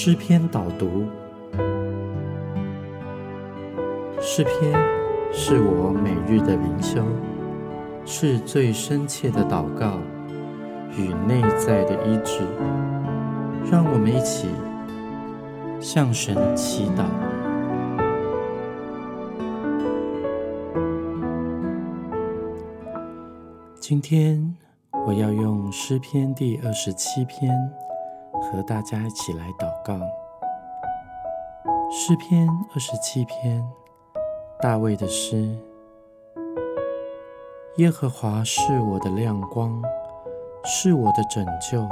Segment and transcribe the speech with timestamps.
[0.00, 1.08] 诗篇导读。
[4.20, 4.72] 诗篇
[5.32, 7.02] 是我每日的灵修，
[8.06, 9.98] 是最深切的祷告
[10.96, 12.42] 与内在的医治。
[13.68, 14.46] 让我们一起
[15.80, 17.04] 向神祈祷。
[23.80, 24.54] 今天
[25.08, 27.52] 我要用诗篇第二十七篇
[28.40, 29.98] 和大家一起来祷告。
[31.90, 33.66] 诗篇二十七篇，
[34.60, 35.56] 大卫的诗：
[37.76, 39.82] 耶和华是我的亮光，
[40.64, 41.88] 是我的拯救，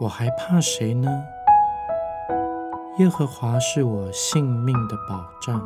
[0.00, 1.10] 我还怕谁呢？
[2.98, 5.60] 耶和华是我性命的保障，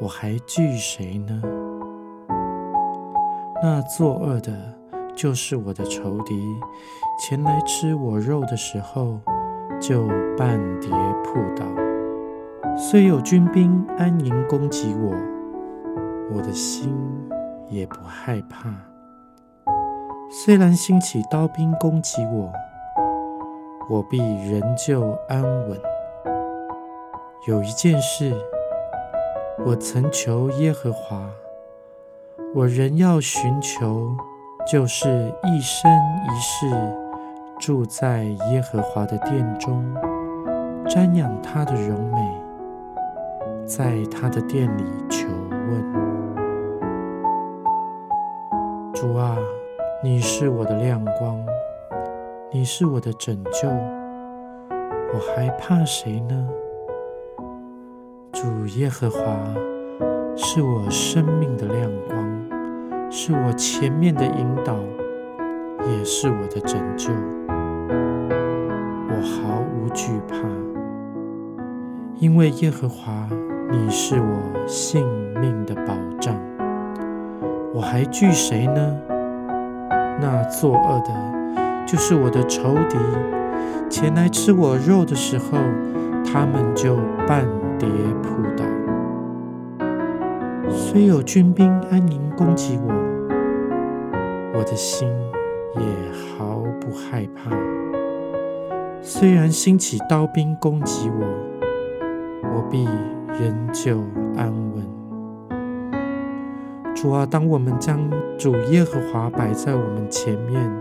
[0.00, 1.42] 我还惧谁呢？
[3.62, 4.52] 那作恶的，
[5.18, 6.60] 就是我的仇敌，
[7.18, 9.18] 前来吃我肉的时候，
[9.80, 10.88] 就半跌
[11.24, 11.66] 扑倒。
[12.76, 15.12] 虽有军兵安营攻击我，
[16.32, 16.94] 我的心
[17.68, 18.72] 也不害怕。
[20.30, 22.52] 虽然兴起刀兵攻击我，
[23.90, 25.76] 我必仍旧安稳。
[27.48, 28.32] 有一件事，
[29.66, 31.28] 我曾求耶和华。
[32.54, 34.16] 我仍要寻求，
[34.70, 35.08] 就是
[35.44, 35.90] 一生
[36.26, 36.68] 一世
[37.58, 39.82] 住在耶和华的殿中，
[40.84, 42.20] 瞻仰他的荣美，
[43.64, 45.82] 在他的殿里求问。
[48.92, 49.38] 主啊，
[50.02, 51.42] 你是我的亮光，
[52.52, 56.46] 你是我的拯救，我还怕谁呢？
[58.32, 59.18] 主耶和华
[60.36, 62.37] 是我生命的亮光。
[63.10, 64.76] 是我前面的引导，
[65.90, 67.10] 也是我的拯救。
[69.08, 70.36] 我毫无惧怕，
[72.18, 73.26] 因为耶和华，
[73.70, 75.06] 你是我性
[75.40, 76.34] 命的保障。
[77.72, 78.96] 我还惧谁呢？
[80.20, 82.98] 那作恶的，就是我的仇敌，
[83.88, 85.58] 前来吃我肉的时候，
[86.24, 87.46] 他们就半
[87.78, 87.88] 跌
[88.22, 88.64] 扑倒。
[90.90, 92.88] 虽有军兵安营攻击我，
[94.54, 95.06] 我的心
[95.76, 95.82] 也
[96.38, 97.54] 毫不害怕。
[99.02, 101.26] 虽然兴起刀兵攻击我，
[102.54, 102.86] 我必
[103.38, 104.02] 仍旧
[104.34, 104.82] 安稳。
[106.96, 108.00] 主啊，当我们将
[108.38, 110.72] 主耶和华摆在我们前面，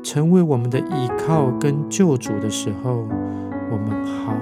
[0.00, 3.04] 成为我们的依靠跟救主的时候，
[3.68, 4.32] 我们毫。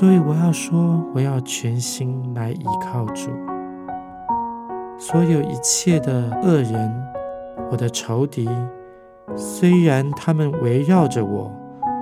[0.00, 3.28] 所以我要说，我要全心来依靠主。
[4.96, 6.90] 所有一切的恶人，
[7.70, 8.48] 我的仇敌，
[9.36, 11.52] 虽然他们围绕着我，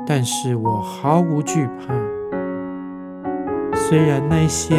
[0.07, 1.93] 但是我毫无惧怕。
[3.75, 4.77] 虽然那些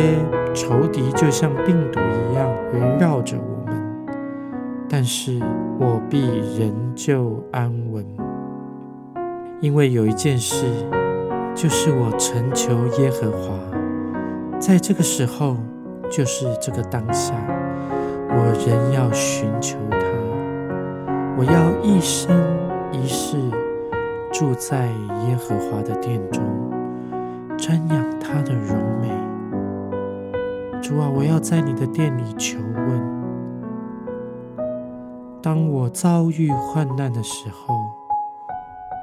[0.53, 4.07] 仇敌就像病毒一样围绕着我们，
[4.87, 5.41] 但是
[5.77, 6.25] 我必
[6.57, 8.05] 仍旧安稳，
[9.59, 10.65] 因为有一件事。
[11.61, 13.59] 就是我诚求耶和华，
[14.61, 15.57] 在这个时候，
[16.09, 17.33] 就是这个当下，
[18.29, 19.97] 我仍要寻求他。
[21.37, 22.33] 我要一生
[22.93, 23.35] 一世
[24.31, 24.85] 住在
[25.27, 26.41] 耶和华的殿中，
[27.57, 29.09] 瞻仰他的荣美。
[30.81, 33.01] 主啊，我要在你的殿里求问。
[35.41, 37.75] 当我遭遇患难的时候，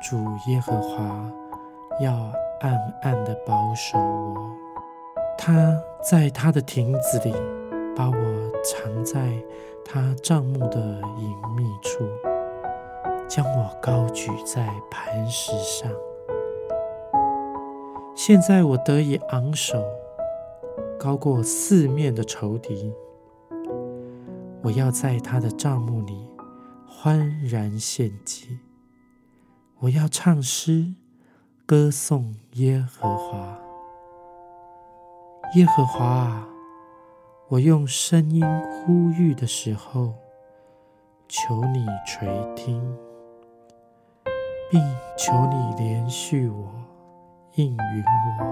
[0.03, 0.17] 主
[0.51, 1.05] 耶和华
[2.01, 2.33] 要。
[2.61, 4.35] 暗暗的保守我，
[5.37, 7.31] 他在他的亭子里
[7.95, 9.31] 把我藏在
[9.85, 10.81] 他帐幕的
[11.19, 12.09] 隐秘处，
[13.29, 15.93] 将我高举在磐石上。
[18.15, 19.85] 现在我得以昂首，
[20.99, 22.91] 高过四面的仇敌。
[24.63, 26.27] 我要在他的帐幕里
[26.89, 28.61] 欢然献祭，
[29.81, 30.95] 我要唱诗。
[31.69, 33.59] 歌颂耶和华，
[35.57, 36.47] 耶和华啊！
[37.49, 40.15] 我用声音呼吁的时候，
[41.27, 42.81] 求你垂听，
[44.71, 44.81] 并
[45.19, 46.73] 求你连续我，
[47.57, 48.05] 应允
[48.39, 48.47] 我。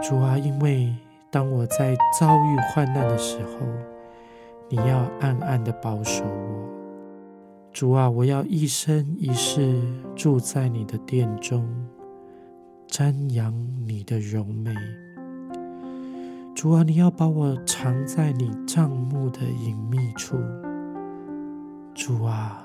[0.00, 0.94] 主啊，因为
[1.28, 3.66] 当我在遭遇患难的时候，
[4.68, 6.83] 你要暗暗的保守我。
[7.74, 9.82] 主啊，我要一生一世
[10.14, 11.68] 住在你的殿中，
[12.88, 13.52] 瞻仰
[13.84, 14.72] 你的荣美。
[16.54, 20.36] 主啊，你要把我藏在你帐幕的隐秘处。
[21.92, 22.64] 主啊，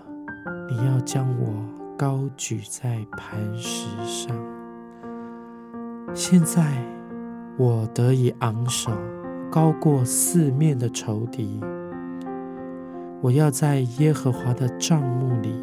[0.70, 1.56] 你要将我
[1.98, 4.36] 高举在磐石上。
[6.14, 6.86] 现在
[7.58, 8.92] 我得以昂首，
[9.50, 11.60] 高过四面的仇敌。
[13.22, 15.54] 我要在耶和华的帐幕里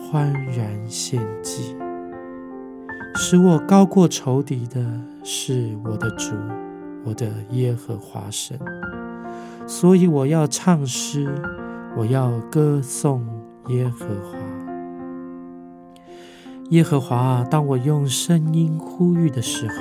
[0.00, 1.76] 欢然献祭。
[3.14, 4.82] 使我高过仇敌的
[5.22, 6.34] 是我的主，
[7.04, 8.58] 我的耶和华神。
[9.66, 11.28] 所以我要唱诗，
[11.94, 13.22] 我要歌颂
[13.68, 14.38] 耶和华。
[16.70, 19.74] 耶和华，当我用声音呼吁的时候，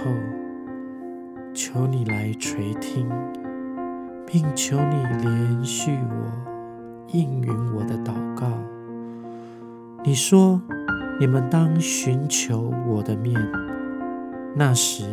[1.53, 3.07] 求你来垂听，
[4.27, 6.50] 并求你连续我，
[7.13, 8.47] 应允我的祷告。
[10.03, 10.61] 你说。
[11.19, 13.39] 你们当寻求我的面，
[14.55, 15.05] 那时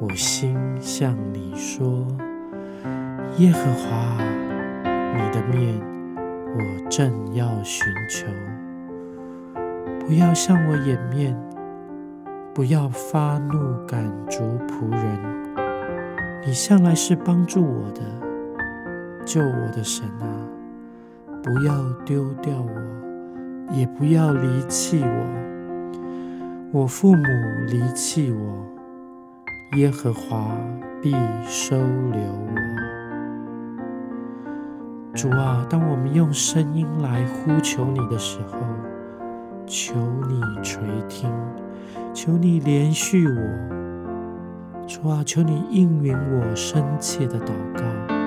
[0.00, 2.04] 我心向你说
[3.38, 4.18] ：“耶和华，
[4.82, 5.80] 你的面
[6.56, 8.26] 我正要寻求。
[10.00, 11.40] 不要向我掩面，
[12.52, 15.20] 不要发怒赶逐仆人。
[16.44, 18.00] 你向来是帮助我的，
[19.24, 20.26] 救我的神啊！
[21.42, 22.70] 不要丢掉我。”
[23.70, 25.26] 也不要离弃我，
[26.72, 27.22] 我父母
[27.66, 28.66] 离弃我，
[29.76, 30.56] 耶和华
[31.02, 31.12] 必
[31.44, 32.54] 收留我。
[35.14, 38.56] 主啊，当我们用声音来呼求你的时候，
[39.66, 39.94] 求
[40.26, 41.30] 你垂听，
[42.14, 44.86] 求你连续我。
[44.86, 48.17] 主啊，求你应允我深切的祷告。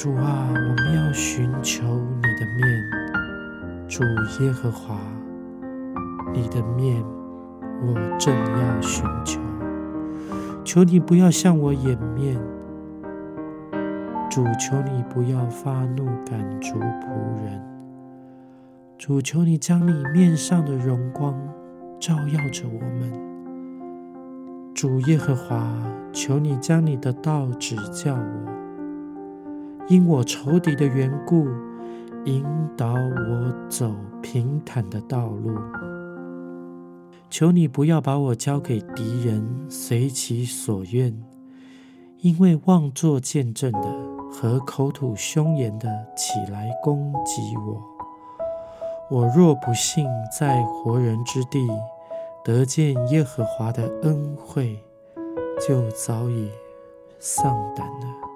[0.00, 2.84] 主啊，我们要寻求你的面。
[3.88, 4.04] 主
[4.40, 4.96] 耶和华，
[6.32, 7.02] 你的面
[7.82, 9.40] 我正要寻求，
[10.62, 12.40] 求你不要向我掩面。
[14.30, 17.08] 主，求你不要发怒赶逐仆
[17.42, 17.60] 人。
[18.96, 21.34] 主，求你将你面上的荣光
[21.98, 23.12] 照耀着我们。
[24.76, 25.66] 主耶和华，
[26.12, 28.57] 求你将你的道指教我，
[29.88, 31.46] 因我仇敌的缘故。
[32.24, 32.44] 引
[32.76, 35.56] 导我走平坦的道路，
[37.30, 41.16] 求你不要把我交给敌人随其所愿，
[42.18, 43.80] 因为妄作见证的
[44.30, 47.82] 和口吐凶言的起来攻击我。
[49.10, 50.06] 我若不幸
[50.38, 51.66] 在活人之地
[52.44, 54.78] 得见耶和华的恩惠，
[55.66, 56.50] 就早已
[57.18, 58.27] 丧胆了。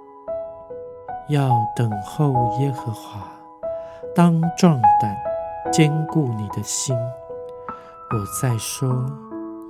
[1.28, 3.20] 要等候耶和华。
[4.14, 5.16] 当壮胆，
[5.72, 6.94] 坚固你的心。
[6.94, 8.88] 我再说，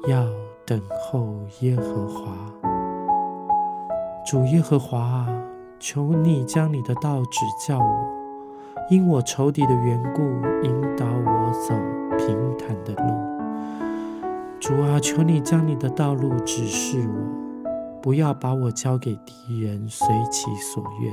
[0.09, 0.25] 要
[0.67, 1.29] 等候
[1.61, 2.33] 耶和华。
[4.27, 5.27] 主耶和华，
[5.79, 8.07] 求你将你的道指教我，
[8.91, 10.23] 因我仇敌的缘故，
[10.65, 11.75] 引导我走
[12.19, 13.13] 平坦的路。
[14.59, 17.71] 主啊，求你将你的道路指示我，
[18.01, 21.13] 不要把我交给敌人随其所愿。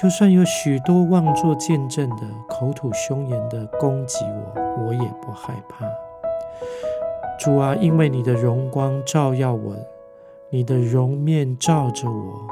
[0.00, 2.18] 就算有许多妄作见证的、
[2.48, 5.84] 口吐凶言的攻击我，我也不害怕。
[7.36, 9.74] 主啊，因为你的荣光照耀我，
[10.50, 12.46] 你的容面照着我，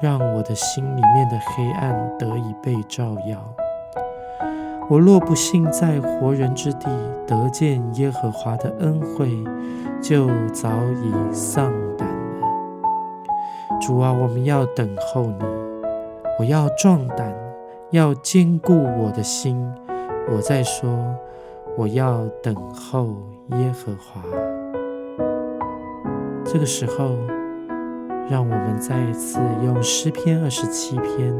[0.00, 3.42] 让我的心里面的黑暗得以被照耀。
[4.88, 6.88] 我若不幸在活人之地
[7.26, 9.28] 得见耶和华的恩惠，
[10.00, 10.70] 就早
[11.02, 12.48] 已丧胆了。
[13.80, 15.65] 主啊，我们要等候你。
[16.38, 17.34] 我要壮胆，
[17.92, 19.58] 要坚固我的心。
[20.28, 20.90] 我在说，
[21.78, 23.16] 我要等候
[23.58, 24.22] 耶和华。
[26.44, 27.16] 这个时候，
[28.28, 31.34] 让我们再一次用诗篇二十七篇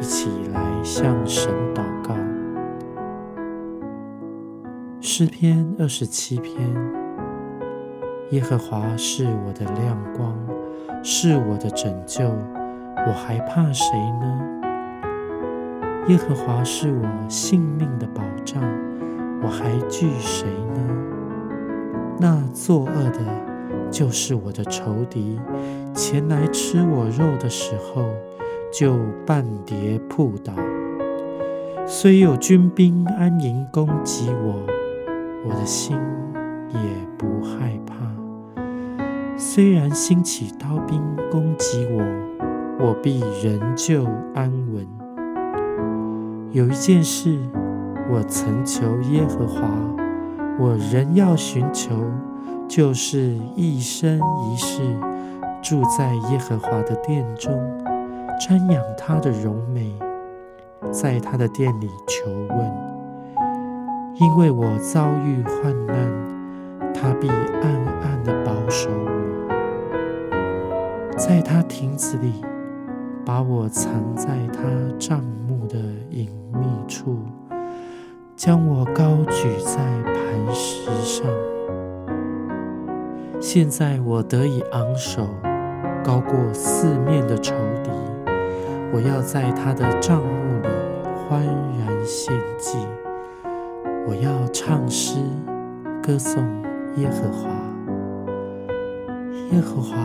[0.00, 2.14] 一起来向神祷告。
[5.02, 6.74] 诗篇二十七篇：
[8.30, 10.34] 耶和华是我的亮光，
[11.02, 12.24] 是我的拯救。
[13.06, 14.40] 我还怕谁呢？
[16.08, 18.62] 耶和华是我性命的保障，
[19.42, 20.80] 我还惧谁呢？
[22.18, 23.20] 那作恶的，
[23.90, 25.40] 就是我的仇敌，
[25.94, 28.04] 前来吃我肉的时候，
[28.72, 30.52] 就半跌扑倒。
[31.86, 34.54] 虽有军兵安营攻击我，
[35.46, 35.96] 我的心
[36.70, 36.78] 也
[37.18, 37.94] 不害怕。
[39.36, 42.33] 虽然兴起刀兵攻击我。
[42.78, 44.04] 我必仍旧
[44.34, 44.86] 安稳。
[46.50, 47.38] 有一件事，
[48.10, 49.62] 我曾求耶和华，
[50.58, 51.94] 我仍要寻求，
[52.68, 54.82] 就是一生一世
[55.62, 57.52] 住在耶和华的殿中，
[58.40, 59.92] 瞻仰他的荣美，
[60.90, 62.94] 在他的殿里求问。
[64.16, 65.96] 因为我遭遇患难，
[66.92, 67.64] 他必暗
[68.02, 69.08] 暗的保守我，
[71.16, 72.44] 在他亭子里，
[73.24, 74.62] 把我藏在他
[74.98, 75.78] 帐幕的
[76.10, 77.18] 隐秘处，
[78.36, 81.26] 将我高举在磐石上。
[83.40, 85.26] 现在我得以昂首，
[86.04, 87.90] 高过四面的仇敌。
[88.92, 90.68] 我要在他的帐幕里
[91.16, 91.42] 欢
[91.78, 92.76] 然献祭。
[94.06, 95.18] 我要唱诗，
[96.02, 96.44] 歌颂
[96.96, 97.48] 耶和华。
[99.50, 99.96] 耶和华，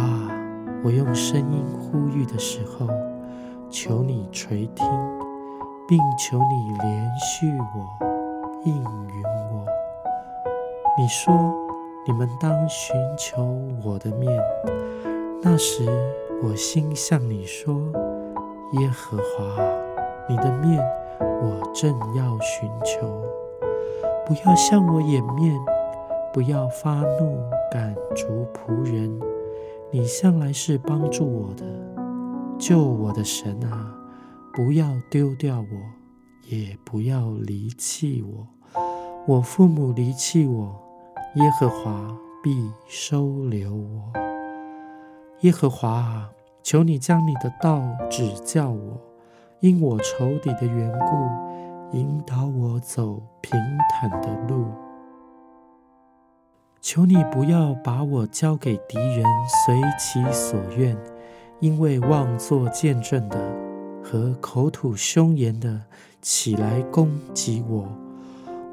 [0.84, 2.88] 我用声音呼吁的时候，
[3.70, 4.88] 求你垂听，
[5.88, 8.06] 并求你连续我，
[8.66, 9.24] 应允
[9.54, 9.64] 我。
[10.98, 11.32] 你说，
[12.08, 13.46] 你们当寻求
[13.86, 14.42] 我的面。
[15.44, 15.86] 那时，
[16.44, 17.76] 我心向你说：
[18.82, 19.62] 耶和华，
[20.28, 20.84] 你的面，
[21.20, 23.08] 我正要寻求。
[24.26, 25.56] 不要向我掩面，
[26.34, 27.40] 不要发怒
[27.72, 29.20] 赶逐仆人。
[29.92, 31.66] 你向来是帮助我的，
[32.60, 33.96] 救我的神啊！
[34.54, 35.68] 不要丢掉我，
[36.50, 38.48] 也不要离弃我。
[39.26, 40.76] 我父母离弃我，
[41.36, 44.12] 耶和华必收留我。
[45.42, 46.30] 耶和华啊，
[46.62, 49.00] 求你将你的道指教我，
[49.62, 51.50] 因我仇敌的缘故。
[51.98, 54.68] 引导我走平坦的路，
[56.82, 59.24] 求你不要把我交给敌人
[59.66, 60.96] 随其所愿，
[61.60, 63.38] 因为妄作见证的
[64.04, 65.82] 和口吐凶言的
[66.22, 67.88] 起来攻击我。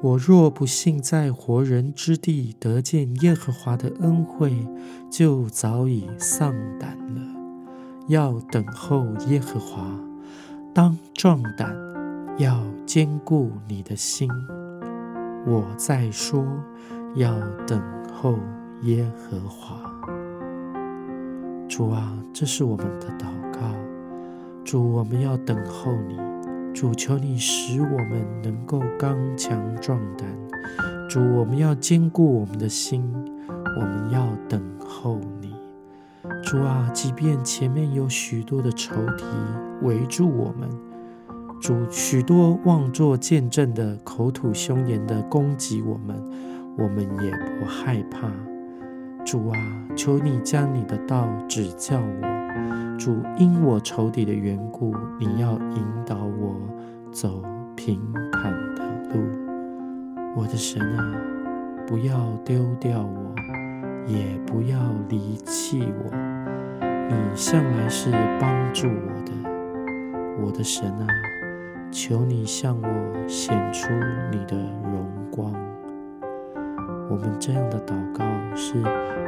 [0.03, 4.67] 我若不幸在活人之地得见耶和华的恩惠，
[5.11, 7.21] 就早已丧胆了。
[8.09, 9.83] 要等候耶和华，
[10.75, 11.75] 当壮胆。
[12.39, 14.29] 要坚固你的心。
[15.47, 16.45] 我在说，
[17.15, 17.35] 要
[17.67, 18.39] 等候
[18.83, 19.91] 耶和华。
[21.77, 23.61] 主啊，这是我们的祷告。
[24.65, 26.17] 主，我们要等候你。
[26.73, 30.27] 主，求你使我们能够刚强壮胆。
[31.07, 33.05] 主，我们要坚固我们的心。
[33.79, 35.55] 我们要等候你。
[36.43, 39.25] 主啊，即便前面有许多的仇敌
[39.83, 40.71] 围住我们。
[41.61, 46.17] 主许多妄作见证的口吐凶言的攻击我们，
[46.79, 47.31] 我们也
[47.61, 48.31] 不害怕。
[49.27, 49.59] 主啊，
[49.97, 52.97] 求你将你的道指教我。
[52.97, 56.55] 主因我仇敌的缘故，你要引导我
[57.11, 57.43] 走
[57.75, 59.21] 平坦的路。
[60.37, 61.21] 我的神啊，
[61.89, 62.15] 不要
[62.45, 63.35] 丢掉我，
[64.07, 64.79] 也不要
[65.09, 66.17] 离弃我。
[66.81, 69.33] 你向来是帮助我的，
[70.41, 71.07] 我的神啊。
[71.91, 73.89] 求你向我显出
[74.31, 75.53] 你的荣光。
[77.09, 78.25] 我们这样的祷告
[78.57, 78.75] 是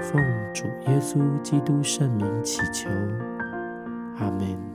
[0.00, 2.88] 奉主耶稣基督圣名祈求，
[4.18, 4.67] 阿门。